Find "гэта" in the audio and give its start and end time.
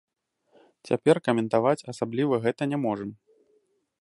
2.47-2.61